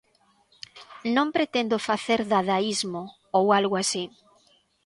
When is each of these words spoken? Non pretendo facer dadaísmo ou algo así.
Non 1.15 1.27
pretendo 1.35 1.83
facer 1.89 2.19
dadaísmo 2.31 3.01
ou 3.37 3.43
algo 3.59 3.75
así. 3.83 4.03